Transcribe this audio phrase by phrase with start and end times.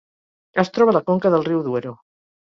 [0.63, 1.95] Es troba a la conca del riu Duero.